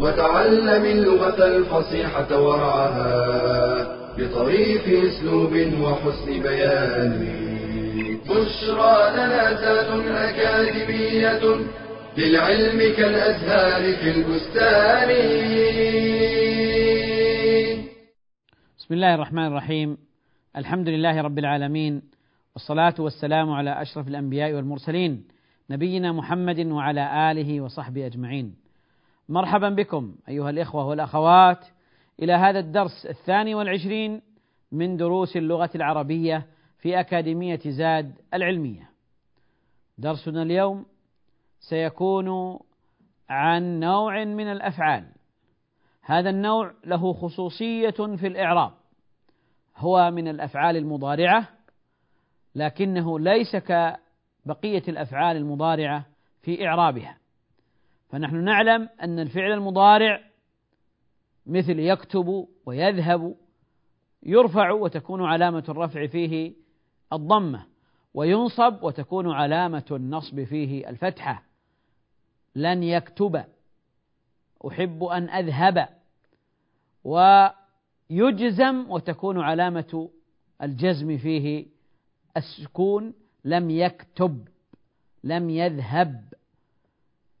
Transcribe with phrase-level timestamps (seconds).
[0.00, 3.12] وتعلم اللغة الفصيحة ورعاها
[4.18, 5.52] بطريف أسلوب
[5.82, 7.12] وحسن بيان.
[8.24, 11.42] بشرى لنا زاد أكاديمية
[12.18, 15.08] للعلم كالأزهار في البستان.
[18.78, 19.96] بسم الله الرحمن الرحيم.
[20.56, 22.02] الحمد لله رب العالمين
[22.54, 25.24] والصلاة والسلام على أشرف الأنبياء والمرسلين
[25.70, 28.69] نبينا محمد وعلى آله وصحبه أجمعين.
[29.30, 31.66] مرحبا بكم أيها الإخوة والأخوات
[32.22, 34.22] إلى هذا الدرس الثاني والعشرين
[34.72, 36.46] من دروس اللغة العربية
[36.78, 38.90] في أكاديمية زاد العلمية.
[39.98, 40.86] درسنا اليوم
[41.60, 42.58] سيكون
[43.28, 45.06] عن نوع من الأفعال.
[46.02, 48.72] هذا النوع له خصوصية في الإعراب.
[49.76, 51.48] هو من الأفعال المضارعة
[52.54, 56.06] لكنه ليس كبقية الأفعال المضارعة
[56.42, 57.19] في إعرابها.
[58.10, 60.20] فنحن نعلم أن الفعل المضارع
[61.46, 63.36] مثل يكتب ويذهب
[64.22, 66.52] يرفع وتكون علامة الرفع فيه
[67.12, 67.66] الضمة
[68.14, 71.42] وينصب وتكون علامة النصب فيه الفتحة.
[72.56, 73.44] لن يكتب
[74.68, 75.88] أحب أن أذهب.
[77.04, 80.10] ويجزم وتكون علامة
[80.62, 81.66] الجزم فيه
[82.36, 83.14] السكون.
[83.44, 84.48] لم يكتب
[85.24, 86.24] لم يذهب.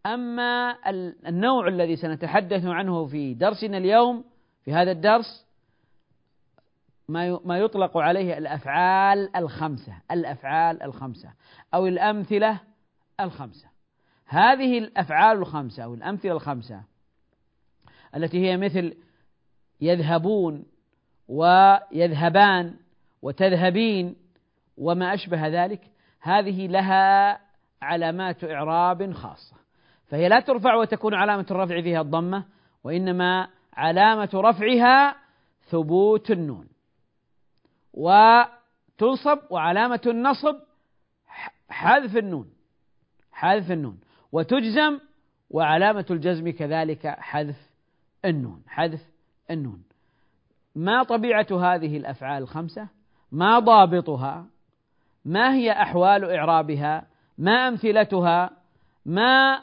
[0.06, 0.76] أما
[1.26, 4.24] النوع الذي سنتحدث عنه في درسنا اليوم
[4.64, 5.46] في هذا الدرس
[7.44, 11.32] ما يطلق عليه الأفعال الخمسة الأفعال الخمسة
[11.74, 12.60] أو الأمثلة
[13.20, 13.68] الخمسة.
[14.26, 16.82] هذه الأفعال الخمسة أو الأمثلة الخمسة
[18.16, 18.96] التي هي مثل
[19.80, 20.64] يذهبون
[21.28, 22.74] ويذهبان
[23.22, 24.16] وتذهبين
[24.76, 25.80] وما أشبه ذلك
[26.20, 27.40] هذه لها
[27.82, 29.59] علامات إعراب خاصة.
[30.10, 32.44] فهي لا ترفع وتكون علامة الرفع فيها الضمة
[32.84, 35.16] وإنما علامة رفعها
[35.68, 36.68] ثبوت النون.
[37.94, 40.56] وتنصب وعلامة النصب
[41.70, 42.50] حذف النون
[43.32, 44.00] حذف النون.
[44.32, 44.98] وتجزم
[45.50, 47.70] وعلامة الجزم كذلك حذف
[48.24, 49.00] النون حذف
[49.50, 49.82] النون.
[50.74, 52.88] ما طبيعة هذه الأفعال الخمسة؟
[53.32, 54.46] ما ضابطها؟
[55.24, 57.06] ما هي أحوال إعرابها؟
[57.38, 58.50] ما أمثلتها؟
[59.06, 59.60] ما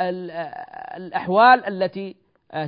[0.00, 2.16] الأحوال التي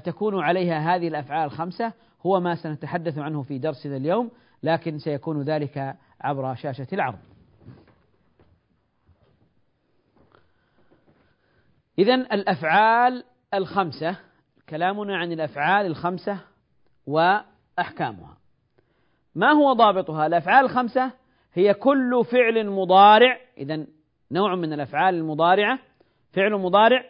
[0.04, 1.92] تكون عليها هذه الأفعال الخمسة
[2.26, 4.30] هو ما سنتحدث عنه في درسنا اليوم
[4.62, 7.18] لكن سيكون ذلك عبر شاشة العرض.
[11.98, 13.24] إذا الأفعال
[13.54, 14.16] الخمسة
[14.68, 16.40] كلامنا عن الأفعال الخمسة
[17.06, 18.36] وأحكامها.
[19.34, 21.12] ما هو ضابطها؟ الأفعال الخمسة
[21.54, 23.86] هي كل فعل مضارع، إذا
[24.30, 25.78] نوع من الأفعال المضارعة
[26.32, 27.04] فعل مضارع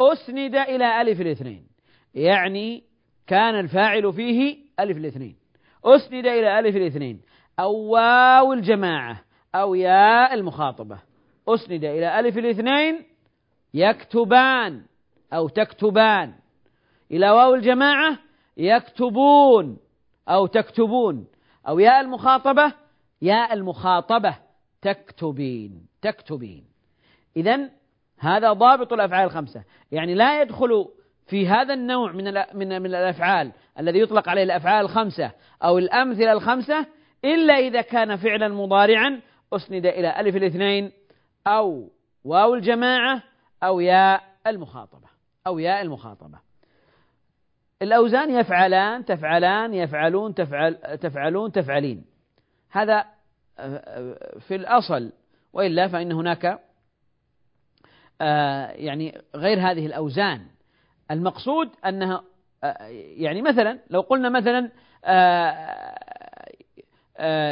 [0.00, 1.66] أسند إلى ألف الاثنين،
[2.14, 2.82] يعني
[3.26, 5.36] كان الفاعل فيه ألف الاثنين.
[5.84, 7.20] أسند إلى ألف الاثنين.
[7.60, 9.20] أو واو الجماعة.
[9.54, 10.98] أو ياء المخاطبة.
[11.48, 13.04] أسند إلى ألف الاثنين.
[13.74, 14.82] يكتبان.
[15.32, 16.34] أو تكتبان.
[17.10, 18.18] إلى واو الجماعة.
[18.56, 19.78] يكتبون.
[20.28, 21.26] أو تكتبون.
[21.68, 22.72] أو ياء المخاطبة.
[23.22, 24.36] ياء المخاطبة.
[24.82, 25.86] تكتبين.
[26.02, 26.64] تكتبين.
[27.36, 27.70] إذا
[28.24, 29.64] هذا ضابط الأفعال الخمسة.
[29.92, 30.88] يعني لا يدخل
[31.26, 32.24] في هذا النوع من
[32.54, 35.32] من من الأفعال الذي يطلق عليه الأفعال الخمسة
[35.64, 36.86] أو الأمثلة الخمسة
[37.24, 39.20] إلا إذا كان فعلا مضارعا
[39.52, 40.92] أسند إلى ألف الاثنين
[41.46, 41.90] أو
[42.24, 43.22] واو الجماعة
[43.62, 45.08] أو ياء المخاطبة
[45.46, 46.38] أو ياء المخاطبة.
[47.82, 52.04] الأوزان يفعلان تفعلان يفعلون تفعل تفعلون تفعلين.
[52.70, 53.04] هذا
[54.40, 55.12] في الأصل
[55.52, 56.60] وإلا فإن هناك
[58.20, 60.46] يعني غير هذه الأوزان.
[61.10, 62.24] المقصود أنها
[63.16, 64.70] يعني مثلا لو قلنا مثلا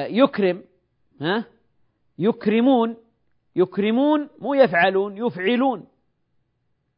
[0.09, 0.65] يكرم
[1.21, 1.45] ها
[2.19, 2.97] يكرمون
[3.57, 5.87] يكرمون مو يفعلون يفعلون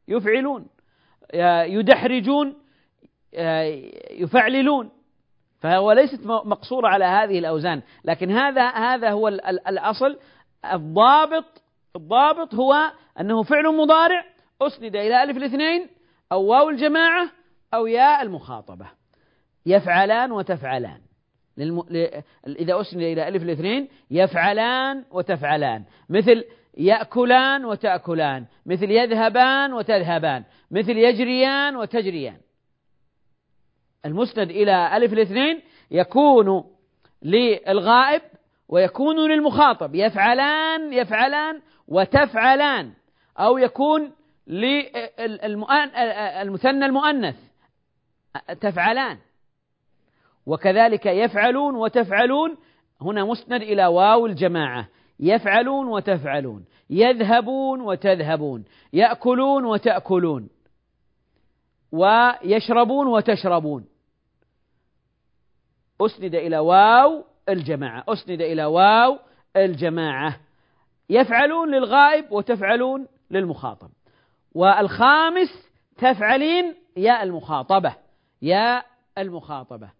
[0.08, 0.66] يفعلون
[1.64, 2.54] يدحرجون
[4.10, 4.90] يفعللون.
[5.60, 7.82] فهو ليست مقصورة على هذه الأوزان.
[8.04, 10.18] لكن هذا هذا هو الأصل.
[10.72, 11.62] الضابط
[11.96, 14.24] الضابط هو أنه فعل مضارع
[14.62, 15.88] أسند إلى ألف الاثنين
[16.32, 17.28] أو واو الجماعة
[17.74, 18.86] أو ياء المخاطبة.
[19.66, 21.00] يفعلان وتفعلان.
[21.56, 21.80] للم...
[21.90, 22.22] ل...
[22.46, 25.84] إذا أسند إلى ألف الاثنين يفعلان وتفعلان.
[26.08, 26.44] مثل
[26.76, 28.44] يأكلان وتأكلان.
[28.66, 30.44] مثل يذهبان وتذهبان.
[30.70, 32.40] مثل يجريان وتجريان.
[34.06, 36.64] المسند إلى ألف الاثنين يكون
[37.22, 38.22] للغائب
[38.68, 39.94] ويكون للمخاطب.
[39.94, 42.92] يفعلان يفعلان وتفعلان
[43.38, 44.12] أو يكون
[44.46, 45.26] للمثنى
[46.86, 47.36] المؤنث.
[48.60, 49.18] تفعلان.
[50.46, 52.56] وكذلك يفعلون وتفعلون.
[53.00, 54.88] هنا مسند إلى واو الجماعة.
[55.20, 56.64] يفعلون وتفعلون.
[56.90, 58.64] يذهبون وتذهبون.
[58.92, 60.48] يأكلون وتأكلون.
[61.92, 63.84] ويشربون وتشربون.
[66.00, 68.04] أسند إلى واو الجماعة.
[68.08, 69.18] أسند إلى واو
[69.56, 70.40] الجماعة.
[71.10, 73.90] يفعلون للغائب وتفعلون للمخاطب.
[74.54, 77.96] والخامس تفعلين يا المخاطبة
[78.42, 78.82] يا
[79.18, 79.90] المخاطبة.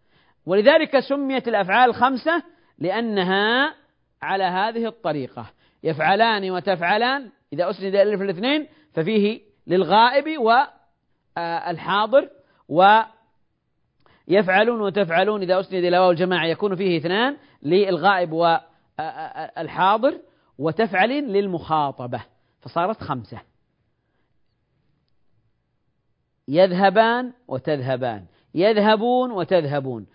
[0.47, 2.43] ولذلك سميت الأفعال الخمسة
[2.79, 3.75] لأنها
[4.23, 5.47] على هذه الطريقة.
[5.83, 10.25] يفعلان وتفعلان إذا أسند إلى الاثنين ففيه للغائب
[11.37, 12.29] والحاضر
[12.69, 13.01] و
[14.29, 20.21] يفعلون وتفعلون إذا أسند إلى واو الجماعة يكون فيه اثنان للغائب والحاضر
[20.59, 22.25] وتفعل للمخاطبة.
[22.61, 23.41] فصارت خمسة.
[26.49, 28.27] يذهبان وتذهبان.
[28.55, 30.07] يذهبون وتذهبون.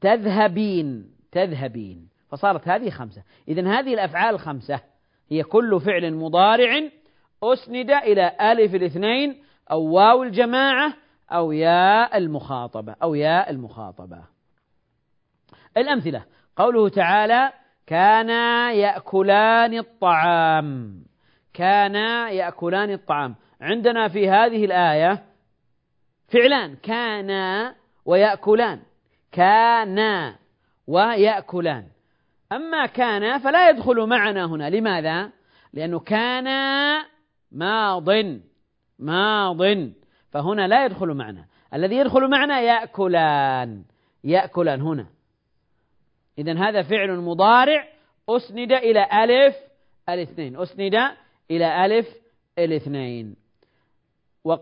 [0.00, 2.08] تذهبين تذهبين.
[2.28, 3.22] فصارت هذه خمسة.
[3.48, 4.80] إذا هذه الأفعال الخمسة
[5.30, 6.90] هي كل فعل مضارع
[7.42, 10.94] أسند إلى ألف الاثنين أو واو الجماعة
[11.30, 14.24] أو ياء المخاطبة أو ياء المخاطبة.
[15.76, 16.24] الأمثلة.
[16.56, 17.52] قوله تعالى
[17.88, 21.02] كانا يأكلان الطعام.
[21.54, 23.34] كانا يأكلان الطعام.
[23.60, 25.24] عندنا في هذه الآية
[26.28, 26.76] فعلان.
[26.76, 27.74] كانا
[28.04, 28.80] ويأكلان.
[29.32, 30.36] كانا
[30.86, 31.84] ويأكلان.
[32.52, 34.70] أما كان فلا يدخل معنا هنا.
[34.70, 35.30] لماذا؟
[35.72, 36.48] لأنه كان
[37.52, 38.08] ماض.
[38.98, 39.62] ماض.
[40.30, 41.44] فهنا لا يدخل معنا.
[41.74, 43.84] الذي يدخل معنا يأكلان.
[44.24, 45.06] يأكلان هنا.
[46.38, 47.88] إذا هذا فعل مضارع
[48.28, 49.56] أسند إلى ألف
[50.08, 50.56] الاثنين.
[50.56, 50.94] أسند
[51.50, 52.06] إلى ألف
[52.58, 53.36] الاثنين.
[54.44, 54.56] و...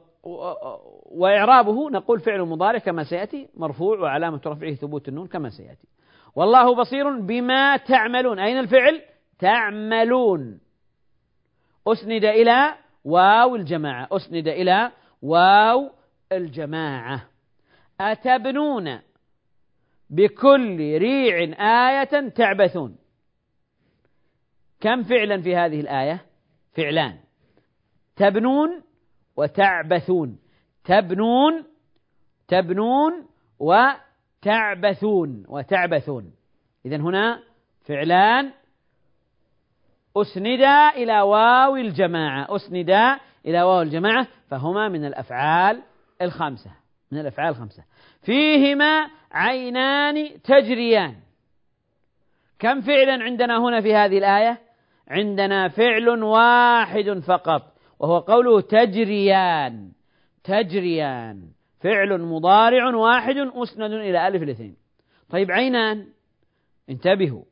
[1.07, 5.89] وإعرابه نقول فعل مضارع كما سيأتي مرفوع وعلامة رفعه ثبوت النون كما سيأتي.
[6.37, 8.39] والله بصير بما تعملون.
[8.39, 9.03] أين الفعل؟
[9.39, 10.61] تعملون.
[11.89, 12.75] أسند إلى
[13.05, 14.09] واو الجماعة.
[14.13, 14.93] أسند إلى
[15.23, 15.91] واو
[16.33, 17.27] الجماعة.
[18.01, 19.01] أتبنون
[20.11, 22.99] بكل ريع آية تعبثون.
[24.81, 26.27] كم فعلا في هذه الآية؟
[26.73, 27.19] فعلان.
[28.17, 28.83] تبنون
[29.37, 30.39] وتعبثون.
[30.85, 31.65] تبنون
[32.49, 33.27] تبنون
[33.59, 36.33] وتعبثون وتعبثون.
[36.87, 37.43] إذا هنا
[37.85, 38.53] فعلان.
[40.17, 42.57] أسندا إلى واو الجماعة.
[42.57, 45.83] أسندا إلى واو الجماعة فهما من الأفعال
[46.23, 46.86] الخمسة.
[47.13, 47.85] من الأفعال الخمسة.
[48.23, 51.15] فيهما عينان تجريان.
[52.59, 54.61] كم فعلا عندنا هنا في هذه الآية؟
[55.09, 57.63] عندنا فعل واحد فقط
[57.99, 59.93] وهو قوله تجريان.
[60.45, 61.43] تجريان.
[61.81, 64.77] فعل مضارع واحد مسند إلى ألف الاثنين.
[65.31, 66.07] طيب عينان؟
[66.91, 67.45] انتبهوا.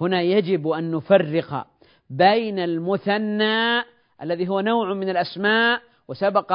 [0.00, 1.66] هنا يجب أن نفرق
[2.10, 3.84] بين المثنى
[4.22, 6.52] الذي هو نوع من الأسماء وسبق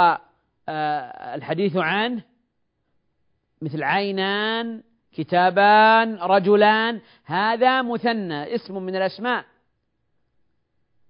[0.70, 2.24] آه، الحديث عنه
[3.62, 9.46] مثل عينان كتابان رجلان هذا مثنى اسم من الأسماء.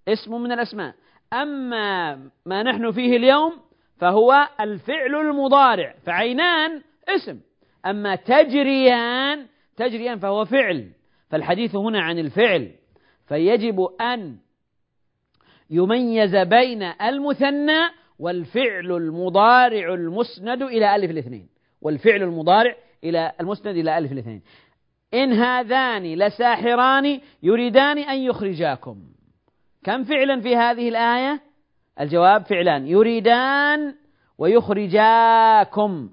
[0.08, 0.96] اسم من الأسماء.
[1.34, 2.15] أما
[2.46, 3.53] ما نحن فيه اليوم
[3.98, 7.39] فهو الفعل المضارع فعينان اسم.
[7.86, 10.91] أما تجريان تجريان فهو فعل.
[11.29, 12.72] فالحديث هنا عن الفعل
[13.27, 14.38] فيجب أن
[15.70, 17.89] يميز بين المثنى
[18.20, 21.59] والفعل المضارع المسند إلى ألف الاثنين.
[21.81, 24.41] والفعل المضارع إلى المسند إلى ألف الاثنين.
[25.13, 28.98] إن هذان لساحران يريدان أن يخرجاكم.
[29.83, 31.41] كم فعلا في هذه الآية؟
[32.00, 32.88] الجواب فعلان.
[32.88, 33.95] يريدان
[34.38, 36.09] ويخرجاكم.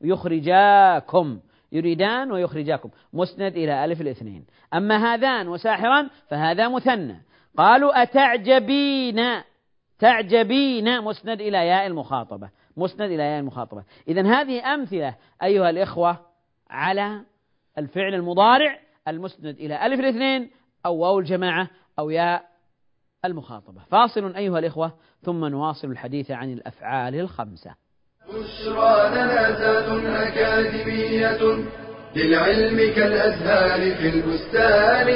[0.00, 1.40] يخرجاكم.
[1.72, 2.90] يريدان ويخرجاكم.
[3.12, 4.44] مسند إلى ألف الاثنين.
[4.74, 7.22] أما هذان وساحران فهذا مثنى.
[7.56, 9.20] قالوا أتعجبين؟
[9.98, 12.50] تعجبين؟ مسند إلى ياء المخاطبة.
[12.76, 16.18] مسند إلى ياء المخاطبة إذا هذه أمثلة أيها الإخوة
[16.70, 17.20] على
[17.78, 18.78] الفعل المضارع
[19.08, 20.50] المسند إلى ألف الاثنين
[20.86, 22.44] أو واو الجماعة أو ياء
[23.24, 23.80] المخاطبة.
[23.90, 27.74] فاصل أيها الإخوة ثم نواصل الحديث عن الأفعال الخمسة.
[28.28, 31.64] بشرى لنا أكاديمية
[32.16, 35.08] للعلم كالأزهار في البستان.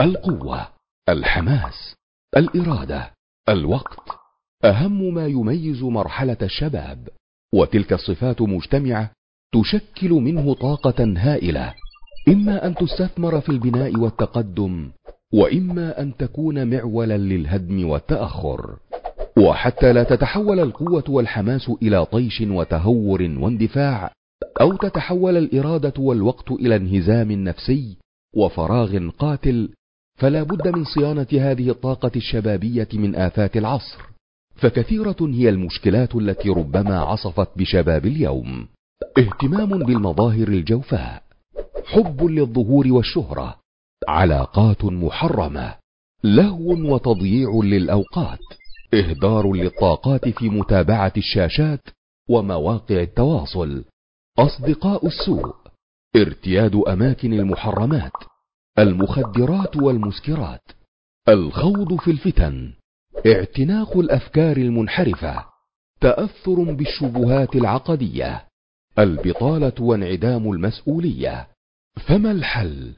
[0.00, 0.79] القوة.
[1.08, 1.94] الحماس
[2.36, 3.10] الإرادة
[3.48, 4.08] الوقت
[4.64, 7.08] أهم ما يميز مرحلة الشباب
[7.54, 9.10] وتلك الصفات مجتمعة
[9.54, 11.74] تشكل منه طاقة هائلة.
[12.28, 14.90] إما أن تستثمر في البناء والتقدم
[15.32, 18.76] وإما أن تكون معولا للهدم والتأخر.
[19.38, 24.12] وحتى لا تتحول القوة والحماس إلى طيش وتهور واندفاع
[24.60, 27.96] أو تتحول الإرادة والوقت إلى انهزام نفسي
[28.36, 29.68] وفراغ قاتل
[30.20, 33.98] فلا بد من صيانة هذه الطاقة الشبابية من آفات العصر.
[34.56, 38.68] فكثيرة هي المشكلات التي ربما عصفت بشباب اليوم.
[39.18, 41.22] اهتمام بالمظاهر الجوفاء.
[41.86, 43.58] حب للظهور والشهرة.
[44.08, 45.74] علاقات محرمة.
[46.24, 48.38] لهو وتضييع للأوقات.
[48.94, 51.80] إهدار للطاقات في متابعة الشاشات
[52.28, 53.84] ومواقع التواصل.
[54.38, 55.54] أصدقاء السوء.
[56.16, 58.29] ارتياد أماكن المحرمات.
[58.78, 60.62] المخدرات والمسكرات.
[61.28, 62.72] الخوض في الفتن.
[63.26, 65.44] اعتناق الأفكار المنحرفة.
[66.00, 68.44] تأثر بالشبهات العقدية.
[68.98, 71.48] البطالة وانعدام المسؤولية.
[72.06, 72.92] فما الحل؟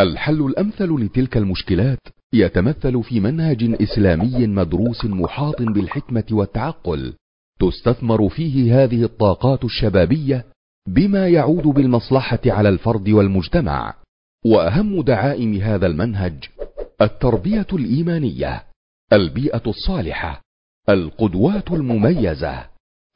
[0.00, 2.00] الحل الأمثل لتلك المشكلات
[2.32, 7.14] يتمثل في منهج إسلامي مدروس محاط بالحكمة والتعقل.
[7.60, 10.44] تستثمر فيه هذه الطاقات الشبابية
[10.88, 13.94] بما يعود بالمصلحة على الفرد والمجتمع.
[14.46, 16.44] وأهم دعائم هذا المنهج
[17.00, 18.64] التربية الإيمانية
[19.12, 20.42] البيئة الصالحة
[20.88, 22.66] القدوات المميزة.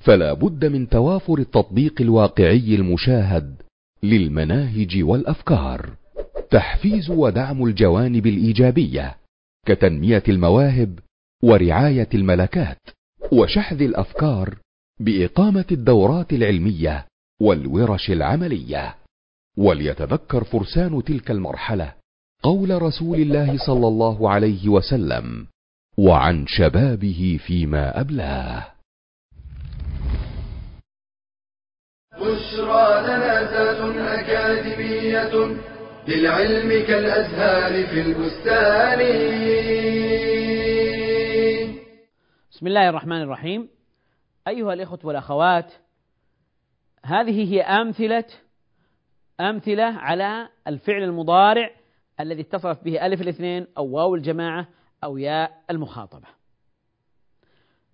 [0.05, 3.55] فلا بد من توافر التطبيق الواقعي المشاهد
[4.03, 5.91] للمناهج والأفكار.
[6.51, 9.17] تحفيز ودعم الجوانب الإيجابية
[9.67, 10.99] كتنمية المواهب
[11.43, 12.81] ورعاية الملكات
[13.33, 14.59] وشحذ الأفكار
[15.01, 17.07] بإقامة الدورات العلمية
[17.41, 19.00] والورش العملية.
[19.59, 21.95] وليتذكر فرسان تلك المرحلة
[22.43, 25.47] قول رسول الله صلى الله عليه وسلم
[25.99, 28.67] وعن شبابه فيما أبلاه.
[32.13, 33.41] بشرى لنا
[34.21, 35.57] أكاديمية
[36.09, 38.99] للعلم كالأزهار في البستان.
[42.53, 43.69] بسم الله الرحمن الرحيم.
[44.49, 45.73] أيها الإخوة والأخوات
[47.05, 48.25] هذه هي أمثلة
[49.41, 51.71] أمثلة على الفعل المضارع
[52.21, 54.69] الذي اتصلت به ألف الاثنين أو واو الجماعة
[55.05, 56.27] أو ياء المخاطبة.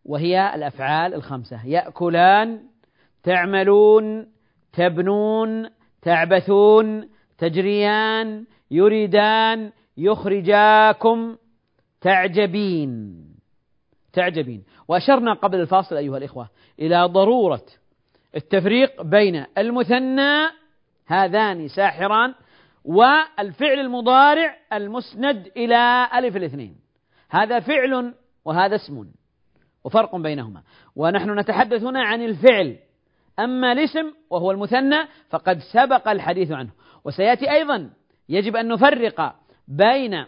[0.04, 1.66] وهي الأفعال الخمسة.
[1.66, 2.62] يأكلان
[3.22, 4.26] تعملون
[4.72, 5.70] تبنون
[6.02, 11.36] تعبثون تجريان يريدان يخرجاكم
[12.00, 13.22] تعجبين.
[14.12, 14.64] تعجبين.
[14.88, 16.48] وأشرنا قبل الفاصل أيها الإخوة
[16.80, 17.64] إلى ضرورة
[18.36, 20.65] التفريق بين المثنى
[21.06, 22.34] هذان ساحران
[22.84, 26.76] والفعل المضارع المسند إلى ألف الاثنين.
[27.30, 29.06] هذا فعل وهذا اسم
[29.84, 30.62] وفرق بينهما.
[30.96, 32.76] ونحن نتحدث هنا عن الفعل.
[33.38, 34.98] أما الاسم وهو المثنى
[35.30, 36.70] فقد سبق الحديث عنه.
[37.04, 37.90] وسيأتي أيضا
[38.28, 39.34] يجب أن نفرق
[39.68, 40.25] بين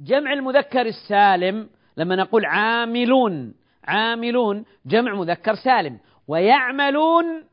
[0.00, 3.54] جمع المذكر السالم لما نقول عاملون
[3.84, 7.44] عاملون جمع مذكر سالم ويعملون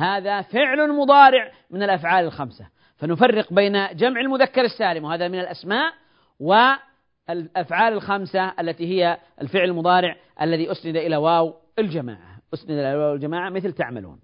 [0.00, 2.66] هذا فعل مضارع من الأفعال الخمسة.
[2.96, 5.92] فنفرق بين جمع المذكر السالم وهذا من الأسماء
[6.40, 12.38] والأفعال الخمسة التي هي الفعل المضارع الذي أسند إلى واو الجماعة.
[12.54, 14.20] أسند إلى واو الجماعة مثل تعملون.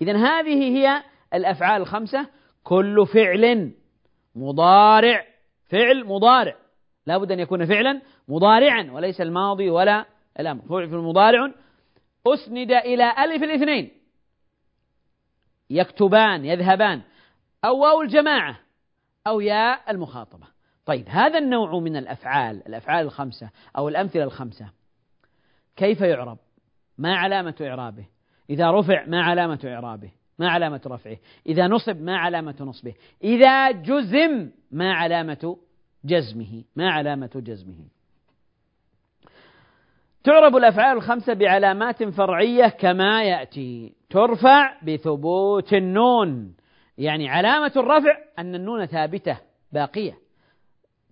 [0.00, 1.02] اذا هذه هي
[1.34, 2.26] الأفعال الخمسة.
[2.62, 3.72] كل فعل
[4.36, 5.24] مضارع
[5.68, 6.54] فعل مضارع.
[7.06, 10.04] لا بد أن يكون فعلا مضارعا وليس الماضي ولا
[10.40, 10.62] الأمر.
[10.68, 11.52] فعل مضارع
[12.26, 14.03] أسند إلى ألف الاثنين.
[15.74, 17.02] يكتبان يذهبان.
[17.64, 18.60] أو واو الجماعة
[19.26, 20.46] أو ياء المخاطبة.
[20.86, 24.68] طيب هذا النوع من الأفعال الأفعال الخمسة أو الأمثلة الخمسة
[25.76, 26.38] كيف يعرب؟
[26.98, 28.06] ما علامة إعرابه.
[28.50, 31.16] إذا رفع ما علامة إعرابه ما علامة رفعه.
[31.46, 32.94] إذا نصب ما علامة نصبه.
[33.24, 35.56] إذا جزم ما علامة
[36.04, 37.88] جزمه ما علامة جزمه.
[40.24, 43.94] تعرب الأفعال الخمسة بعلامات فرعية كما يأتي.
[44.10, 46.54] ترفع بثبوت النون.
[46.98, 49.38] يعني علامة الرفع أن النون ثابتة
[49.72, 50.18] باقية.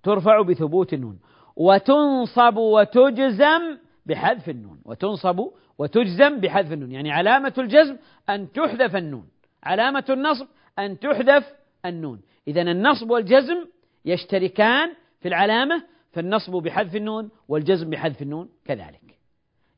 [0.03, 1.19] ترفع بثبوت النون.
[1.57, 4.81] وتنصب وتجزم بحذف النون.
[4.85, 5.41] وتنصب
[5.79, 6.93] وتجزم بحذف النون.
[6.93, 7.97] يعني علامة الجزم
[8.31, 9.29] أن تحذف النون.
[9.65, 10.47] علامة النصب
[10.79, 11.53] أن تحذف
[11.87, 12.21] النون.
[12.49, 13.67] إذا النصب والجزم
[14.05, 19.02] يشتركان في العلامة فالنصب بحذف النون والجزم بحذف النون كذلك.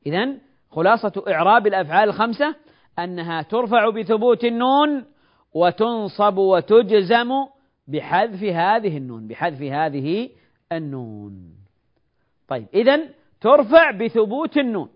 [0.07, 0.37] إذا
[0.71, 2.55] خلاصة إعراب الأفعال الخمسة
[2.99, 5.05] أنها ترفع بثبوت النون
[5.55, 7.31] وتنصب وتجزم
[7.89, 10.31] بحذف هذه النون بحذف هذه
[10.73, 11.55] النون.
[12.49, 13.01] طيب إذا
[13.41, 14.89] ترفع بثبوت النون.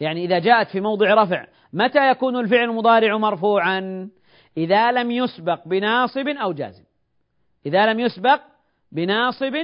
[0.00, 4.08] يعني إذا جاءت في موضع رفع متى يكون الفعل المضارع مرفوعا؟
[4.56, 6.84] إذا لم يسبق بناصب أو جازم.
[7.66, 8.40] إذا لم يسبق
[8.92, 9.56] بناصب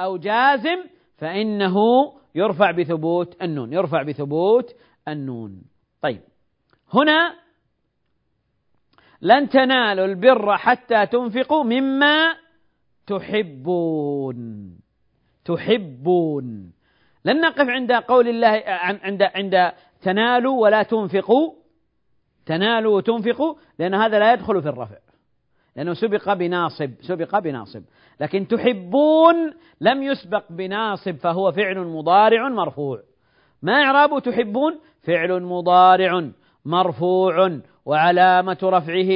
[0.00, 0.84] أو جازم
[1.18, 1.76] فإنه
[2.34, 4.76] يرفع بثبوت النون يرفع بثبوت
[5.08, 5.62] النون.
[6.02, 6.20] طيب.
[6.94, 7.34] هنا
[9.22, 12.36] لن تنالوا البر حتى تنفقوا مما
[13.06, 14.70] تحبون.
[15.44, 16.72] تحبون.
[17.24, 21.54] لن نقف عند قول الله عند عند تنالوا ولا تنفقوا.
[22.46, 24.96] تنالوا وتنفقوا لأن هذا لا يدخل في الرفع.
[25.78, 27.82] لأنه سبق بناصب سبق بناصب.
[28.20, 33.02] لكن تحبون لم يسبق بناصب فهو فعل مضارع مرفوع.
[33.62, 36.30] ما إعراب تحبون؟ فعل مضارع
[36.64, 39.10] مرفوع وعلامة رفعه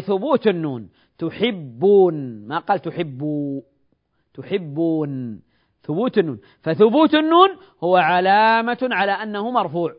[0.00, 0.88] ثبوت النون.
[1.18, 3.60] تحبون ما قال تحبوا
[4.34, 5.40] تحبون
[5.82, 6.40] ثبوت النون.
[6.62, 7.48] فثبوت النون
[7.84, 9.94] هو علامة على أنه مرفوع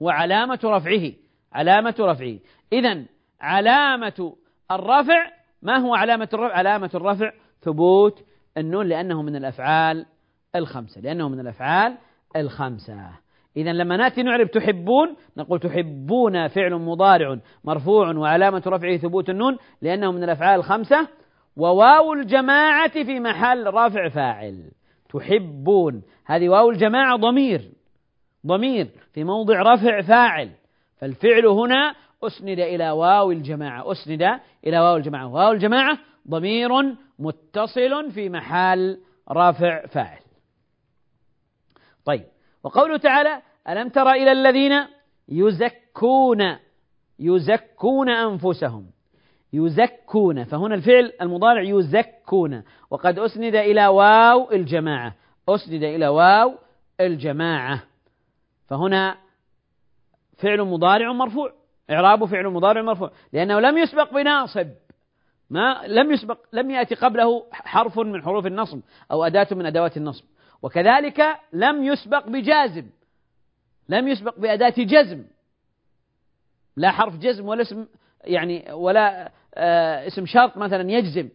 [0.00, 1.12] وعلامة رفعه
[1.52, 2.38] علامة رفعه.
[2.72, 3.04] إذا
[3.40, 4.36] علامة
[4.70, 5.30] الرفع
[5.62, 7.32] ما هو علامة الرفع؟ علامة الرفع
[7.62, 8.24] ثبوت
[8.58, 10.06] النون لأنه من الأفعال
[10.56, 11.98] الخمسة لأنه من الأفعال
[12.36, 13.10] الخمسة.
[13.56, 20.12] إذا لما نأتي نعرب تحبون نقول تحبون فعل مضارع مرفوع وعلامة رفعه ثبوت النون لأنه
[20.12, 21.08] من الأفعال الخمسة.
[21.56, 24.70] وواو الجماعة في محل رفع فاعل.
[25.08, 26.02] تحبون.
[26.26, 27.70] هذه واو الجماعة ضمير
[28.46, 30.50] ضمير في موضع رفع فاعل.
[30.98, 31.94] فالفعل هنا
[32.24, 33.92] أسند إلى واو الجماعة.
[33.92, 35.26] أسند إلى واو الجماعة.
[35.26, 36.70] واو الجماعة ضمير
[37.18, 40.20] متصل في محل رفع فاعل.
[42.04, 42.24] طيب
[42.64, 44.72] وقوله تعالى ألم تر إلى الذين
[45.28, 46.56] يزكون
[47.18, 48.86] يزكون أنفسهم.
[49.52, 52.62] يزكون فهنا الفعل المضارع يزكون.
[52.90, 55.14] وقد أسند إلى واو الجماعة.
[55.48, 56.58] أسند إلى واو
[57.00, 57.82] الجماعة.
[58.68, 59.16] فهنا
[60.38, 61.52] فعل مضارع مرفوع.
[61.90, 63.10] إعرابه فعل مضارع مرفوع.
[63.32, 64.68] لأنه لم يسبق بناصب.
[65.50, 70.24] ما لم يسبق لم يأتي قبله حرف من حروف النصب أو أداة من أدوات النصب.
[70.62, 71.22] وكذلك
[71.52, 72.86] لم يسبق بجازم.
[73.88, 75.24] لم يسبق بأداة جزم.
[76.76, 77.86] لا حرف جزم ولا اسم
[78.24, 81.28] يعني ولا آه اسم شرط مثلا يجزم.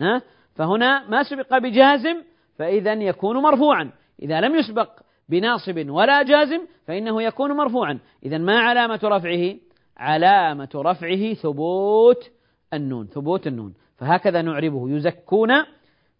[0.00, 0.22] ها؟
[0.54, 2.22] فهنا ما سبق بجازم
[2.58, 3.90] فإذا يكون مرفوعا.
[4.22, 7.98] إذا لم يسبق بناصب ولا جازم فإنه يكون مرفوعا.
[8.22, 9.54] إذا ما علامة رفعه؟
[10.02, 12.30] علامة رفعه ثبوت
[12.74, 13.74] النون ثبوت النون.
[13.96, 14.90] فهكذا نعربه.
[14.90, 15.48] يزكون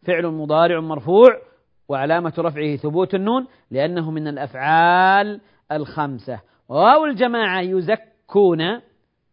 [0.06, 1.28] فعل مضارع مرفوع
[1.88, 5.40] وعلامة رفعه ثبوت النون لأنه من الأفعال
[5.72, 6.40] الخمسة.
[6.68, 8.60] وواو الجماعة يزكون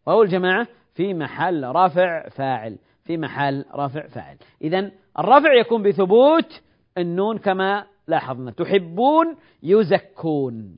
[0.08, 4.38] واو الجماعة في محل رفع فاعل في محل رفع فاعل.
[4.62, 6.62] إذا الرفع يكون بثبوت
[6.98, 8.52] النون كما لاحظنا.
[8.52, 10.78] تحبون يزكون.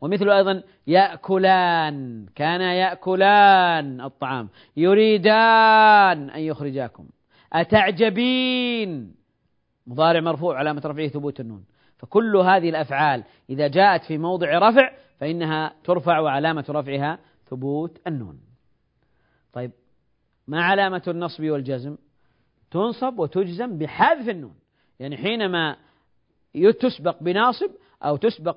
[0.00, 4.48] ومثل أيضا يأكلان كان يأكلان الطعام.
[4.76, 7.06] يريدان أن يخرجاكم.
[7.52, 9.14] أتعجبين؟
[9.86, 11.64] مضارع مرفوع علامة رفعه ثبوت النون.
[11.98, 17.18] فكل هذه الأفعال إذا جاءت في موضع رفع فإنها ترفع وعلامة رفعها
[17.50, 18.40] ثبوت النون.
[19.52, 19.70] طيب
[20.48, 21.96] ما علامة النصب والجزم؟
[22.70, 24.54] تنصب وتجزم بحذف النون.
[25.00, 25.76] يعني حينما
[26.80, 27.70] تسبق بناصب
[28.02, 28.56] أو تسبق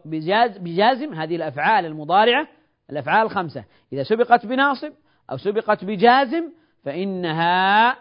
[0.60, 2.48] بجازم هذه الأفعال المضارعة
[2.90, 3.64] الأفعال الخمسة.
[3.94, 4.94] إذا سبقت بناصب
[5.32, 6.52] أو سبقت بجازم
[6.84, 7.98] فإنها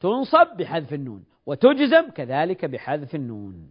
[0.00, 3.70] تنصب بحذف النون وتجزم كذلك بحذف النون.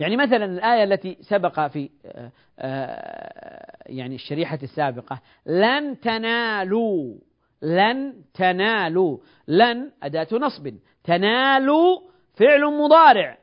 [0.00, 7.14] يعني مثلا الآية التي سبق في آه، آه، يعني الشريحة السابقة لن تنالوا
[7.62, 10.74] لن تنالوا لن أداة نصب.
[11.04, 12.00] تنالوا
[12.34, 13.38] فعل مضارع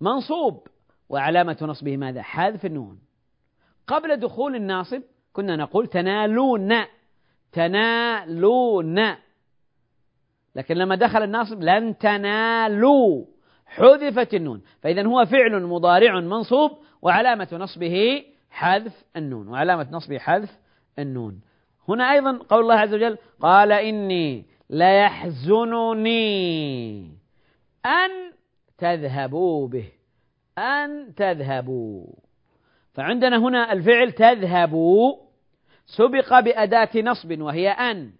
[0.00, 0.68] منصوب.
[1.08, 2.98] وعلامة نصبه ماذا؟ حذف النون.
[3.86, 6.74] قبل دخول الناصب كنا نقول تنالون.
[7.52, 9.14] تنالون.
[10.56, 13.24] لكن لما دخل الناصب لن تنالوا.
[13.66, 14.62] حذفت النون.
[14.82, 16.70] فإذا هو فعل مضارع منصوب
[17.02, 19.48] وعلامة نصبه حذف النون.
[19.48, 20.58] وعلامة نصبه حذف
[20.98, 21.40] النون.
[21.88, 26.14] هنا أيضا قول الله عز وجل قال إني ليحزنني
[27.86, 28.10] أن
[28.78, 29.88] تذهبوا به.
[30.58, 32.06] أن تذهبوا.
[32.94, 35.16] فعندنا هنا الفعل تذهبوا.
[35.86, 38.10] سبق بأداة نصب وهي أن.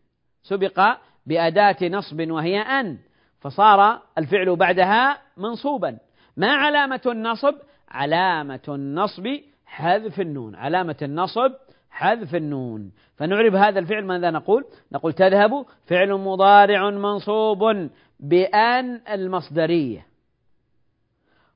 [0.43, 2.99] سبق بأداة نصب وهي أن.
[3.41, 5.99] فصار الفعل بعدها منصوبا.
[6.37, 7.55] ما علامة النصب؟
[7.89, 9.27] علامة النصب
[9.67, 10.55] حذف النون.
[10.55, 11.53] علامة النصب
[11.91, 12.93] حذف النون.
[13.17, 20.14] فنعرب هذا الفعل ماذا نقول؟ نقول تذهب فعل مضارع منصوب بأن المصدرية.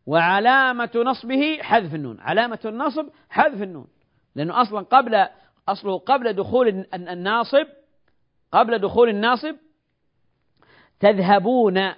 [0.09, 2.21] وعلامة نصبه حذف النون.
[2.21, 3.87] علامة النصب حذف النون.
[4.35, 5.27] لأنه أصلا قبل
[5.68, 7.66] أصله قبل دخول الناصب
[8.53, 9.57] قبل دخول الناصب
[11.01, 11.92] تذهبون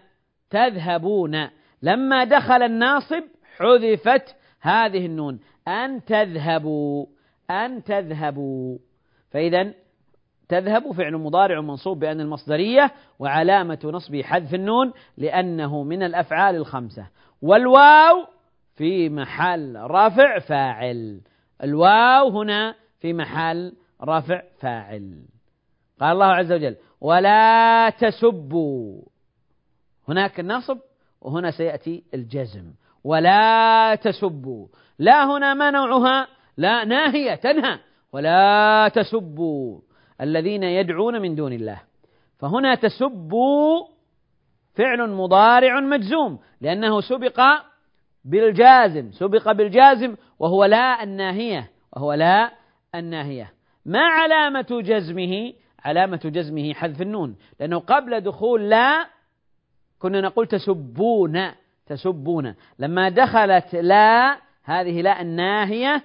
[0.51, 1.49] تذهبون.
[1.83, 3.23] لما دخل الناصب
[3.57, 5.41] حذفت هذه النون.
[5.69, 7.07] أن تذهبوا.
[7.51, 8.79] أن تذهبوا.
[9.31, 9.73] فإذا
[10.49, 17.07] تذهب فعل مضارع منصوب بأن المصدرية وعلامة نصبه حذف النون لأنه من الأفعال الخمسة.
[17.43, 18.27] والواو
[18.77, 21.21] في محل رفع فاعل.
[21.63, 23.73] الواو هنا في محل
[24.05, 25.25] رفع فاعل.
[26.01, 29.03] قال الله عز وجل ولا تسبوا.
[30.09, 30.79] هناك النصب
[31.21, 32.73] وهنا سيأتي الجزم.
[33.05, 34.67] ولا تسبوا.
[34.99, 37.79] لا هنا ما نوعها لا ناهية تنهى.
[38.13, 39.81] ولا تسبوا.
[40.21, 41.81] الذين يدعون من دون الله.
[42.39, 43.87] فهنا تسبوا
[44.75, 47.41] فعل مضارع مجزوم لأنه سبق
[48.25, 52.53] بالجازم سبق بالجازم وهو لا الناهية وهو لا
[52.95, 53.53] الناهية.
[53.87, 55.53] ما علامة جزمه؟
[55.85, 59.07] علامة جزمه حذف النون لأنه قبل دخول لا
[59.99, 61.51] كنا نقول تسبون
[61.87, 62.55] تسبون.
[62.79, 66.03] لما دخلت لا هذه لا الناهية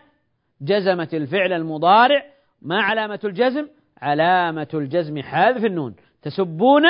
[0.62, 2.24] جزمت الفعل المضارع.
[2.62, 3.68] ما علامة الجزم؟
[4.02, 5.96] علامة الجزم حذف النون.
[6.22, 6.84] تسبون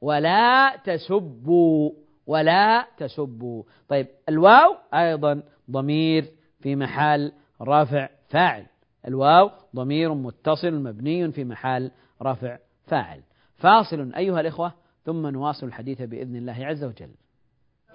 [0.00, 1.90] ولا تسبوا
[2.26, 3.62] ولا تسبوا.
[3.88, 6.24] طيب الواو أيضا ضمير
[6.60, 7.32] في محل
[7.62, 8.66] رفع فاعل.
[9.08, 11.90] الواو ضمير متصل مبني في محل
[12.22, 13.20] رفع فاعل.
[13.56, 14.72] فاصل أيها الإخوة
[15.04, 17.10] ثم نواصل الحديث بإذن الله عز وجل.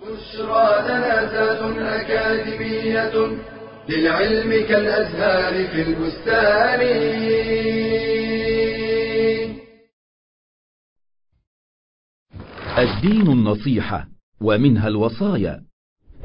[0.01, 3.37] بشرى لنا أكاديمية
[3.89, 6.79] للعلم كالأزهار في البستان.
[12.77, 14.07] الدين النصيحة
[14.41, 15.61] ومنها الوصايا.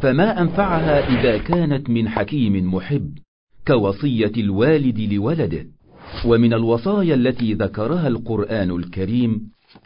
[0.03, 3.19] فما أنفعها إذا كانت من حكيم محب
[3.67, 5.67] كوصية الوالد لولده.
[6.25, 9.41] ومن الوصايا التي ذكرها القرآن الكريم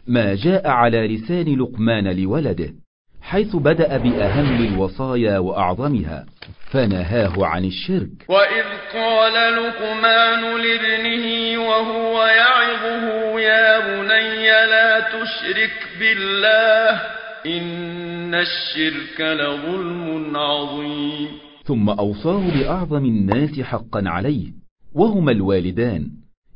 [0.07, 2.73] ما جاء على لسان لقمان لولده.
[3.23, 6.25] حيث بدأ بأهم الوصايا وأعظمها
[6.71, 8.29] فنهاه عن الشرك.
[8.29, 11.25] وإذ قال لقمان لابنه
[11.69, 17.01] وهو يعظه يا بني لا تشرك بالله
[17.45, 21.27] إن الشرك لظلم عظيم.
[21.65, 24.47] ثم أوصاه بأعظم الناس حقا عليه
[24.95, 26.07] وهما الوالدان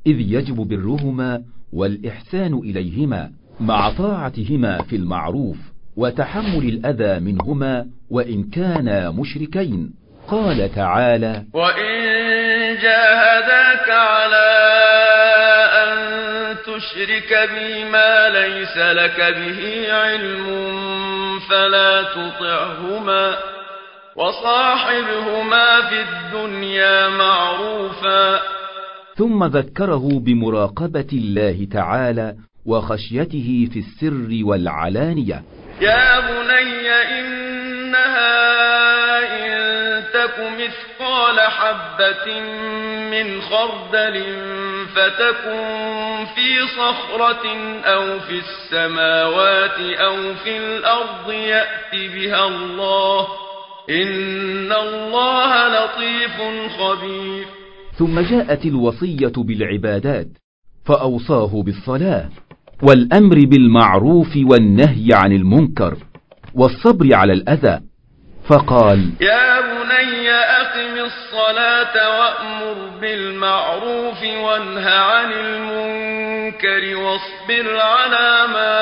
[0.07, 1.41] إذ يجب برهما
[1.73, 5.57] والإحسان إليهما مع طاعتهما في المعروف.
[5.97, 9.93] وتحمل الأذى منهما وإن كانا مشركين.
[10.27, 11.93] قال تعالى وإن
[12.81, 14.49] جاهداك على
[15.83, 15.97] أن
[16.57, 20.45] تشرك بي ما ليس لك به علم
[21.49, 23.37] فلا تطعهما
[24.15, 28.39] وصاحبهما في الدنيا معروفا.
[29.15, 35.43] ثم ذكره بمراقبة الله تعالى وخشيته في السر والعلانية.
[35.81, 38.27] يا بني إنها
[39.37, 42.39] إن تك مثقال حبة
[43.11, 44.23] من خردل
[44.95, 47.45] فتكن في صخرة
[47.85, 53.27] أو في السماوات أو في الأرض يأت بها الله
[53.89, 56.37] إن الله لطيف
[56.79, 57.45] خبير
[57.99, 60.27] ثم جاءت الوصية بالعبادات
[60.85, 62.29] فأوصاه بالصلاة
[62.83, 65.97] والأمر بالمعروف والنهي عن المنكر
[66.53, 67.79] والصبر على الأذى.
[68.49, 78.73] فقال يا بني أقم الصلاة وأمر بالمعروف وانه عن المنكر واصبر على ما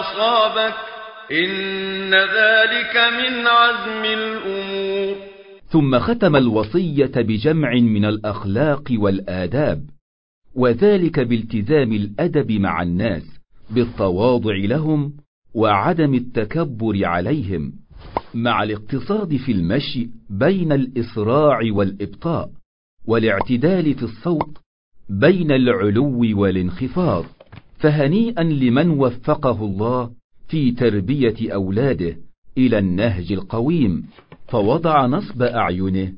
[0.00, 0.74] أصابك
[1.32, 5.16] إن ذلك من عزم الأمور.
[5.68, 9.93] ثم ختم الوصية بجمع من الأخلاق والآداب.
[10.54, 13.22] وذلك بالتزام الأدب مع الناس
[13.70, 15.12] بالتواضع لهم
[15.54, 17.72] وعدم التكبر عليهم
[18.34, 22.50] مع الاقتصاد في المشي بين الإسراع والإبطاء
[23.06, 24.58] والاعتدال في الصوت
[25.08, 27.24] بين العلو والانخفاض
[27.78, 30.10] فهنيئا لمن وفقه الله
[30.48, 32.16] في تربية أولاده
[32.58, 34.06] إلى النهج القويم
[34.48, 36.12] فوضع نصب أعينه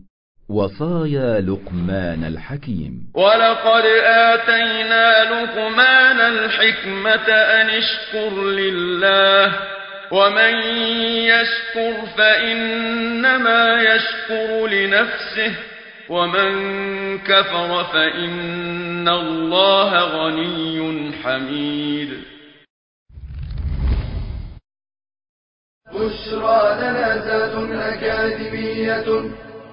[0.49, 9.53] وصايا لقمان الحكيم ولقد آتينا لقمان الحكمة أن اشكر لله
[10.13, 10.55] ومن
[11.27, 15.53] يشكر فإنما يشكر لنفسه
[16.09, 16.53] ومن
[17.19, 22.11] كفر فإن الله غني حميد
[25.93, 29.31] بشرى لنا زاد أكاديمية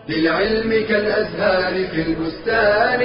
[0.09, 2.99] للعلم كالأزهار في البستان.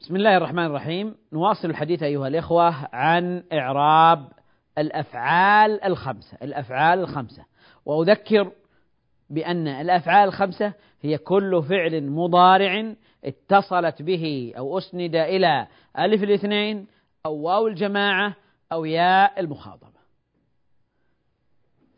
[0.00, 1.14] بسم الله الرحمن الرحيم.
[1.32, 4.28] نواصل الحديث أيها الإخوة عن إعراب
[4.78, 6.38] الأفعال الخمسة.
[6.42, 7.44] الأفعال الخمسة.
[7.86, 8.50] وأذكر
[9.30, 15.66] بأن الأفعال الخمسة هي كل فعل مضارع اتصلت به أو أسند إلى
[15.98, 16.86] ألف الاثنين
[17.26, 18.36] أو واو الجماعة
[18.72, 19.91] أو ياء المخاطبة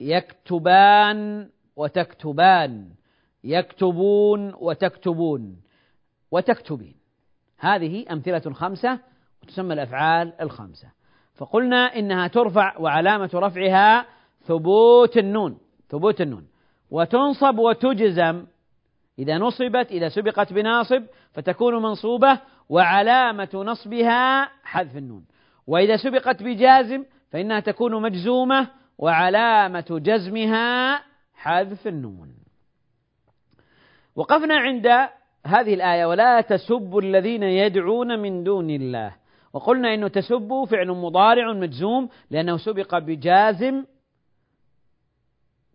[0.04, 2.88] يكتبان وتكتبان
[3.44, 5.56] يكتبون وتكتبون
[6.30, 6.94] وتكتبين.
[7.58, 8.98] هذه أمثلة خمسة
[9.42, 10.88] وتسمى الأفعال الخمسة.
[11.34, 14.06] فقلنا إنها ترفع وعلامة رفعها
[14.42, 16.46] ثبوت النون ثبوت النون.
[16.90, 18.46] وتنصب وتجزم.
[19.18, 25.24] إذا نصبت إذا سبقت بناصب فتكون منصوبة وعلامة نصبها حذف النون.
[25.66, 31.00] وإذا سبقت بجازم فإنها تكون مجزومة وعلامة جزمها
[31.34, 32.34] حذف النون.
[34.16, 34.86] وقفنا عند
[35.46, 39.14] هذه الآية ولا تسبوا الذين يدعون من دون الله.
[39.52, 43.84] وقلنا إنه تسبوا فعل مضارع مجزوم لأنه سبق بجازم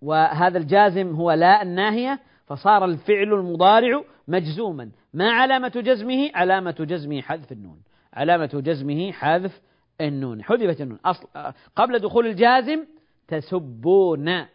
[0.01, 4.91] وهذا الجازم هو لا الناهية فصار الفعل المضارع مجزوما.
[5.13, 7.81] ما علامة جزمه؟ علامة جزمه حذف النون.
[8.13, 9.61] علامة جزمه حذف
[10.01, 10.43] النون.
[10.43, 10.99] حذفت النون.
[11.05, 11.27] أصل
[11.75, 12.85] قبل دخول الجازم
[13.29, 14.45] تسبون.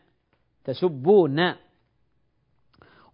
[0.65, 1.55] تسبون.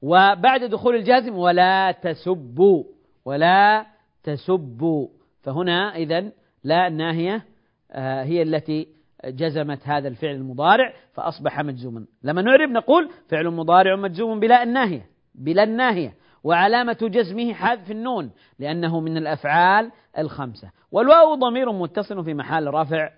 [0.02, 2.84] وبعد دخول الجازم ولا تسبوا.
[3.24, 3.86] ولا
[4.22, 5.08] تسبوا.
[5.42, 6.32] فهنا إذا
[6.64, 7.44] لا الناهية
[7.92, 8.88] آه، هي التي
[9.24, 12.06] جزمت هذا الفعل المضارع فأصبح مجزوما.
[12.22, 15.06] لما نعرب نقول فعل مضارع مجزوم بلا الناهية.
[15.34, 16.14] بلا الناهية.
[16.44, 20.70] وعلامة جزمه حذف النون لأنه من الأفعال الخمسة.
[20.92, 23.10] والواو ضمير متصل في محل رفع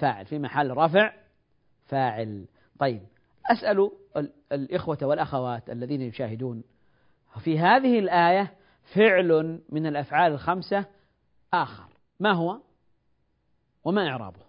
[0.00, 1.21] فاعل في محل رفع
[1.92, 2.46] فاعل.
[2.78, 3.02] طيب
[3.50, 3.90] أسأل
[4.52, 6.64] الإخوة والأخوات الذين يشاهدون
[7.44, 8.54] في هذه الآية
[8.94, 10.86] فعل من الأفعال الخمسة
[11.54, 11.88] آخر.
[12.20, 12.60] ما هو؟
[13.84, 14.40] وما إعرابه؟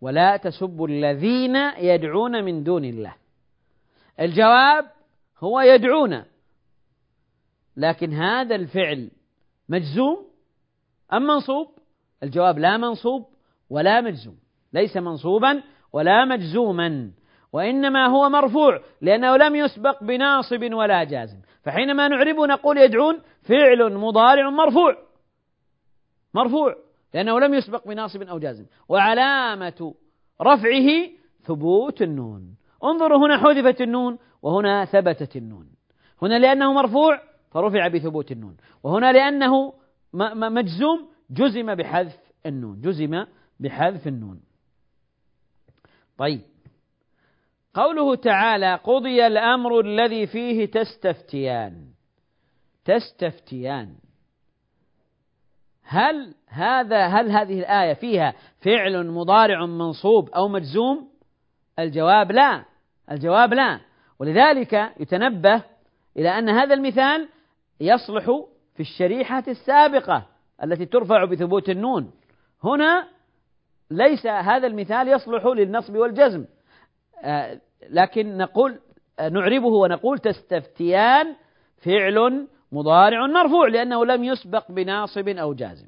[0.00, 3.14] ولا تسبوا الذين يدعون من دون الله.
[4.20, 4.90] الجواب
[5.38, 6.24] هو يدعون
[7.76, 9.10] لكن هذا الفعل
[9.68, 10.26] مجزوم
[11.12, 11.78] أم منصوب؟
[12.22, 13.26] الجواب لا منصوب
[13.70, 14.38] ولا مجزوم.
[14.72, 15.62] ليس منصوبا
[15.96, 17.10] ولا مجزوما
[17.52, 21.40] وإنما هو مرفوع لأنه لم يسبق بناصب ولا جازم.
[21.62, 24.96] فحينما نعربه نقول يدعون فعل مضارع مرفوع.
[26.34, 26.76] مرفوع
[27.14, 28.66] لأنه لم يسبق بناصب أو جازم.
[28.88, 29.94] وعلامة
[30.42, 30.88] رفعه
[31.46, 32.56] ثبوت النون.
[32.84, 35.66] انظروا هنا حذفت النون وهنا ثبتت النون.
[36.22, 38.56] هنا لأنه مرفوع فرفع بثبوت النون.
[38.82, 39.72] وهنا لأنه
[40.56, 42.80] مجزوم جزم بحذف النون.
[42.80, 43.24] جزم
[43.60, 44.45] بحذف النون.
[46.18, 46.40] طيب.
[47.74, 51.86] قوله تعالى قضي الأمر الذي فيه تستفتيان.
[52.84, 53.94] تستفتيان.
[55.82, 61.08] هل هذا هل هذه الآية فيها فعل مضارع منصوب أو مجزوم؟
[61.78, 62.64] الجواب لا.
[63.10, 63.80] الجواب لا.
[64.18, 65.62] ولذلك يتنبه
[66.16, 67.28] إلى أن هذا المثال
[67.80, 68.24] يصلح
[68.74, 70.26] في الشريحة السابقة
[70.62, 72.12] التي ترفع بثبوت النون.
[72.64, 73.08] هنا
[73.90, 76.44] ليس هذا المثال يصلح للنصب والجزم.
[77.24, 78.78] آه، لكن نقول
[79.18, 81.36] آه، نعربه ونقول تستفتيان
[81.76, 85.86] فعل مضارع مرفوع لأنه لم يسبق بناصب أو جازم.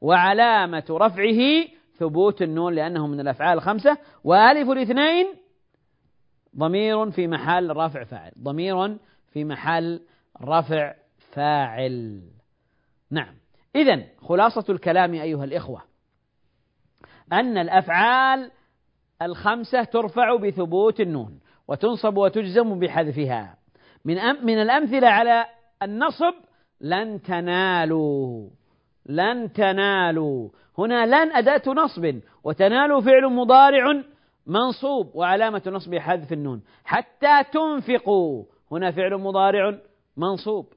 [0.00, 3.98] وعلامة رفعه ثبوت النون لأنه من الأفعال الخمسة.
[4.24, 5.26] وألف الاثنين
[6.58, 8.32] ضمير في محل رفع فاعل.
[8.42, 8.96] ضمير
[9.32, 10.00] في محل
[10.42, 10.94] رفع
[11.32, 12.22] فاعل.
[13.10, 13.34] نعم.
[13.76, 15.82] إذا خلاصة الكلام أيها الإخوة.
[17.32, 18.50] أن الأفعال
[19.22, 23.56] الخمسة ترفع بثبوت النون وتنصب وتجزم بحذفها.
[24.04, 25.46] من أم من الأمثلة على
[25.82, 26.34] النصب
[26.80, 28.48] لن تنالوا
[29.06, 30.48] لن تنالوا.
[30.78, 34.02] هنا لن أداة نصب وتنالوا فعل مضارع
[34.46, 36.62] منصوب وعلامة نصب حذف النون.
[36.84, 39.78] حتى تنفقوا هنا فعل مضارع
[40.16, 40.72] منصوب.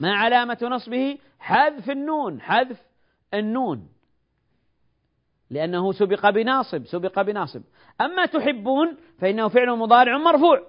[0.00, 2.82] ما علامة نصبه؟ حذف النون حذف
[3.34, 3.88] النون.
[5.50, 7.62] لأنه سبق بناصب سبق بناصب.
[8.00, 10.60] أما تحبون فإنه فعل مضارع مرفوع.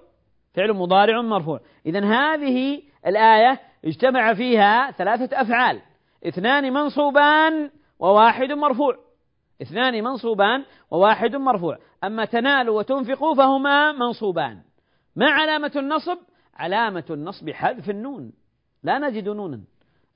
[0.54, 1.60] فعل مضارع مرفوع.
[1.86, 5.80] إذا هذه الآية اجتمع فيها ثلاثة أفعال.
[6.26, 8.96] اثنان منصوبان وواحد مرفوع.
[9.62, 11.78] اثنان منصوبان وواحد مرفوع.
[12.04, 14.58] أما تنالوا وتنفقوا فهما منصوبان.
[15.16, 16.18] ما علامة النصب؟
[16.56, 18.32] علامة النصب حذف النون.
[18.82, 19.60] لا نجد نونا.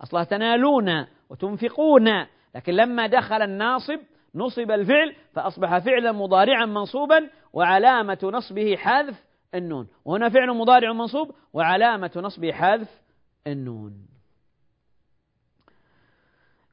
[0.03, 2.09] أصلها تنالون وتنفقون.
[2.55, 3.99] لكن لما دخل الناصب
[4.35, 9.89] نصب الفعل فأصبح فعلا مضارعا منصوبا وعلامة نصبه حذف النون.
[10.05, 13.01] وهنا فعل مضارع منصوب وعلامة نصبه حذف
[13.47, 13.93] النون.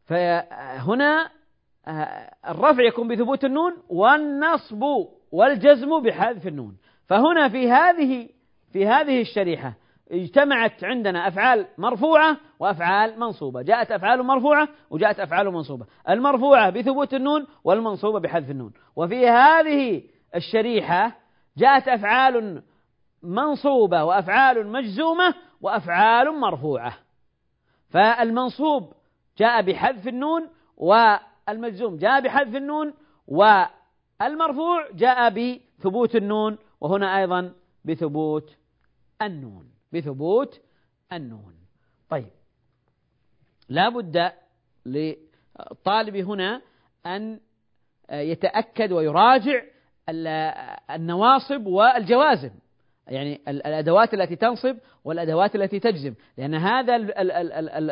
[0.06, 1.30] فهنا
[1.88, 4.84] آه، الرفع يكون بثبوت النون والنصب
[5.32, 6.78] والجزم بحذف النون.
[7.08, 8.30] فهنا في هذه
[8.74, 9.74] في هذه الشريحة
[10.12, 13.62] اجتمعت عندنا أفعال مرفوعة وأفعال منصوبة.
[13.62, 15.86] جاءت أفعال مرفوعة وجاءت أفعال منصوبة.
[16.10, 18.74] المرفوعة بثبوت النون والمنصوبة بحذف النون.
[18.96, 20.04] وفي هذه
[20.36, 21.18] الشريحة
[21.58, 22.64] جاءت أفعال
[23.24, 26.94] منصوبة وأفعال مجزومة وأفعال مرفوعة.
[27.90, 28.94] فالمنصوب
[29.38, 32.94] جاء بحذف النون والمجزوم جاء بحذف النون
[33.28, 37.54] والمرفوع جاء بثبوت النون وهنا أيضا
[37.86, 38.58] بثبوت
[39.22, 39.81] النون.
[39.94, 40.62] بثبوت
[41.14, 41.54] النون.
[42.10, 42.30] طيب.
[43.70, 44.32] لا بد
[44.86, 46.62] للطالب هنا
[47.06, 47.40] أن
[48.12, 49.62] يتأكد ويراجع
[50.90, 52.52] النواصب والجوازم.
[53.08, 56.14] يعني الأدوات التي تنصب والأدوات التي تجزم.
[56.38, 56.96] لأن هذا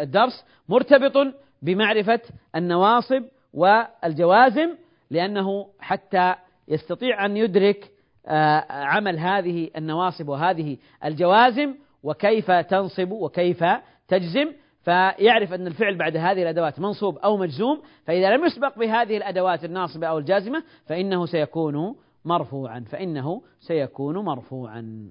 [0.02, 2.22] الدرس مرتبط بمعرفة
[2.56, 4.76] النواصب والجوازم
[5.10, 6.36] لأنه حتى
[6.68, 7.92] يستطيع أن يدرك
[8.28, 13.64] آه، عمل هذه النواصب وهذه الجوازم وكيف تنصب وكيف
[14.08, 19.64] تجزم فيعرف أن الفعل بعد هذه الأدوات منصوب أو مجزوم فإذا لم يسبق بهذه الأدوات
[19.64, 25.10] الناصبة أو الجازمة فإنه سيكون مرفوعا فإنه سيكون مرفوعا.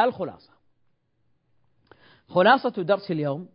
[0.00, 0.50] الخلاصة.
[2.28, 3.48] خلاصة درس اليوم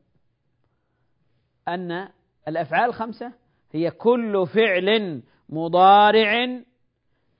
[1.67, 2.09] أن
[2.47, 3.33] الأفعال الخمسة
[3.71, 6.61] هي كل فعل مضارع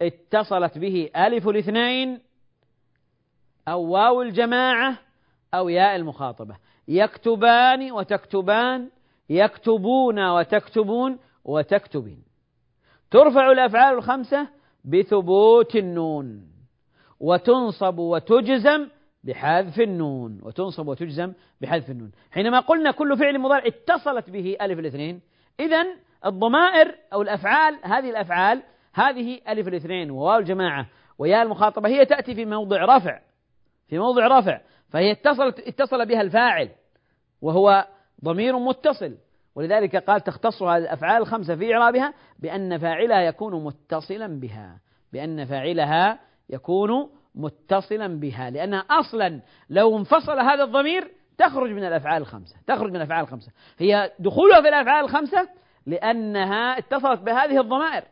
[0.02, 2.20] اتصلت به ألف الاثنين
[3.70, 4.98] أو واو الجماعة
[5.54, 6.56] أو ياء المخاطبة.
[6.88, 8.90] يكتبان وتكتبان
[9.30, 12.24] يكتبون وتكتبون وتكتبين.
[13.12, 14.48] ترفع الأفعال الخمسة
[14.86, 16.48] بثبوت النون
[17.20, 18.88] وتنصب وتجزم
[19.24, 22.12] بحذف النون وتنصب وتجزم بحذف النون.
[22.32, 25.22] حينما قلنا كل فعل مضارع اتصلت به ألف الاثنين
[25.60, 25.86] إذا
[26.26, 32.46] الضمائر أو الأفعال هذه الأفعال هذه ألف الاثنين وواو الجماعة وياء المخاطبة هي تأتي في
[32.46, 33.20] موضع رفع.
[33.90, 36.70] في موضع رفع فهي اتصلت اتصل بها الفاعل
[37.42, 37.88] وهو
[38.24, 39.18] ضمير متصل.
[39.56, 44.80] ولذلك قال تختص هذه الأفعال الخمسة في إعرابها بأن فاعلها يكون متصلا بها
[45.14, 52.56] بأن فاعلها يكون متصلا بها لأنها أصلا لو انفصل هذا الضمير تخرج من الأفعال الخمسة
[52.68, 53.52] تخرج من الأفعال الخمسة.
[53.78, 55.50] هي دخولها في الأفعال الخمسة
[55.86, 58.04] لأنها اتصلت بهذه الضمائر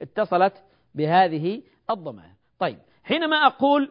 [0.00, 0.54] اتصلت
[0.94, 2.32] بهذه الضمائر.
[2.58, 3.90] طيب حينما أقول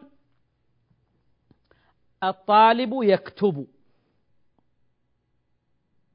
[2.24, 3.66] الطالب يكتب.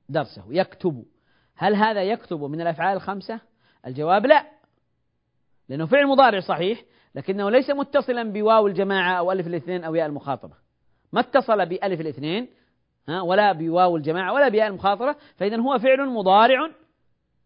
[0.09, 1.05] درسه يكتب.
[1.55, 3.39] هل هذا يكتب من الأفعال الخمسة؟
[3.87, 4.45] الجواب لا.
[5.69, 6.83] لأنه فعل مضارع صحيح
[7.15, 10.53] لكنه ليس متصلا بواو الجماعة أو ألف الاثنين أو ياء المخاطبة.
[11.13, 12.47] ما اتصل بألف الاثنين
[13.07, 16.71] ولا بواو الجماعة ولا بياء المخاطبة فإذا هو فعل مضارع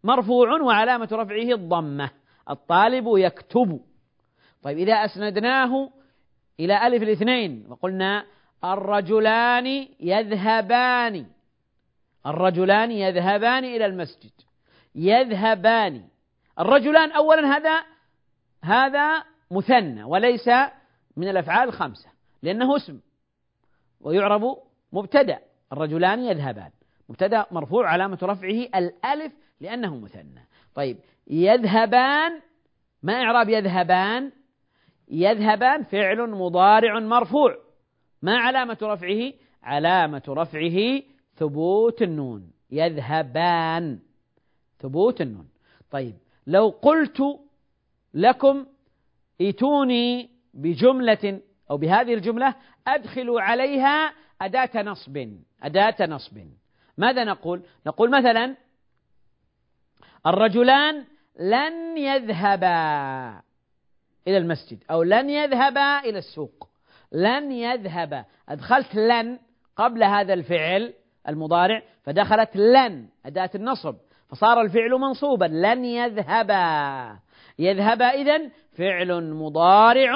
[0.04, 2.10] مرفوع وعلامة رفعه الضمة.
[2.50, 3.80] الطالب يكتب.
[4.62, 5.90] طيب إذا أسندناه
[6.60, 8.26] إلى ألف الاثنين وقلنا
[8.72, 11.26] الرجلان يذهبان.
[12.26, 14.32] الرجلان يذهبان إلى المسجد.
[14.94, 16.04] يذهبان.
[16.60, 17.84] الرجلان أولا هذا
[18.64, 20.48] هذا مثنى وليس
[21.16, 22.10] من الأفعال الخمسة
[22.42, 23.00] لأنه اسم.
[24.00, 24.42] ويعرب
[24.92, 25.38] مبتدأ.
[25.72, 26.70] الرجلان يذهبان.
[27.08, 30.46] مبتدأ مرفوع علامة رفعه الألف لأنه مثنى.
[30.74, 32.40] طيب يذهبان.
[33.02, 34.32] ما إعراب يذهبان؟
[35.08, 37.65] يذهبان فعل مضارع مرفوع.
[38.26, 41.02] ما علامة رفعه؟ علامة رفعه
[41.36, 42.50] ثبوت النون.
[42.70, 43.98] يذهبان.
[44.78, 45.48] ثبوت النون.
[45.90, 46.14] طيب
[46.46, 47.22] لو قلت
[48.14, 48.66] لكم
[49.40, 51.40] ائتوني بجملة
[51.70, 52.54] أو بهذه الجملة
[52.86, 55.16] أدخلوا عليها أداة نصب
[55.62, 56.38] أداة نصب.
[56.98, 58.56] ماذا نقول؟ نقول مثلا
[60.26, 61.04] الرجلان
[61.40, 62.76] لن يذهبا
[64.28, 66.75] إلى المسجد أو لن يذهبا إلى السوق.
[67.16, 69.38] لن يذهبا أدخلت لن
[69.76, 70.94] قبل هذا الفعل
[71.28, 73.94] المضارع فدخلت لن أداة النصب
[74.30, 75.44] فصار الفعل منصوبا.
[75.44, 77.18] لن يذهبا
[77.58, 80.12] يذهبا إذن فعل مضارع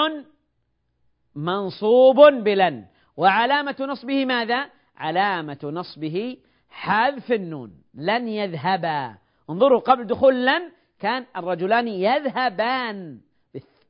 [1.34, 2.84] منصوب بلن.
[3.16, 6.36] وعلامة نصبه ماذا؟ علامة نصبه
[6.70, 7.82] حذف النون.
[7.94, 9.14] لن يذهبا
[9.50, 10.62] انظروا قبل دخول لن
[11.00, 13.20] كان الرجلان يذهبان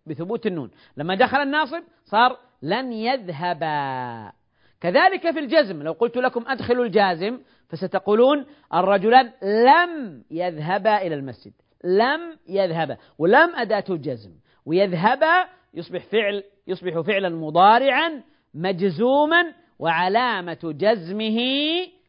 [0.07, 0.71] بثبوت النون.
[0.97, 4.33] لما دخل الناصب صار لن يذهبا
[4.81, 11.53] كذلك في الجزم لو قلت لكم أدخلوا الجازم فستقولون الرجلان لم يذهبا إلى المسجد
[11.85, 14.31] لم يذهبا ولم أداة الجزم
[14.67, 18.23] ويذهبا يصبح فعل يصبح فعلا مضارعا
[18.55, 21.39] مجزوما وعلامة جزمه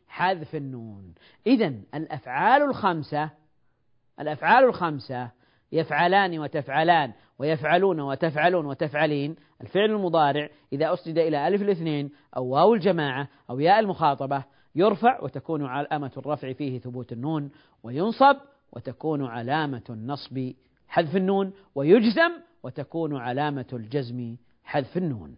[0.08, 1.14] حذف النون.
[1.48, 3.30] إذا الأفعال الخمسة
[4.20, 5.32] الأفعال الخمسة
[5.72, 9.36] يفعلان وتفعلان ويفعلون وتفعلون وتفعلين.
[9.62, 14.44] الفعل المضارع إذا أسند إلى ألف الاثنين أو واو الجماعة أو ياء المخاطبة
[14.76, 17.52] يرفع وتكون علامة الرفع فيه ثبوت النون
[17.84, 18.38] وينصب
[18.72, 20.52] وتكون علامة النصب
[20.88, 22.32] حذف النون ويجزم
[22.64, 25.36] وتكون علامة الجزم حذف النون.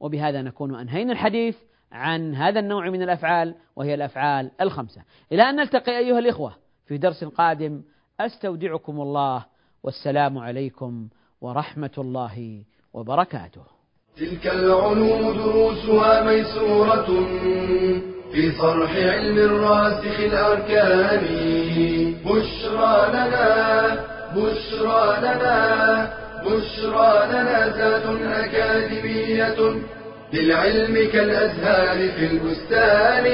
[0.00, 1.56] وبهذا نكون أنهينا الحديث
[1.92, 5.02] عن هذا النوع من الأفعال وهي الأفعال الخمسة.
[5.32, 6.54] إلى أن نلتقي أيها الإخوة
[6.86, 7.82] في درس قادم
[8.20, 9.51] أستودعكم الله
[9.84, 11.08] والسلام عليكم
[11.40, 12.62] ورحمة الله
[12.94, 13.62] وبركاته.
[14.16, 17.06] تلك العلوم دروسها ميسورة
[18.32, 21.24] في صرح علم الراسخ الأركان.
[22.24, 23.46] بشرى لنا
[24.36, 25.56] بشرى لنا
[26.46, 29.58] بشرى لنا ذات أكاديمية
[30.32, 33.26] للعلم كالأزهار في البستان.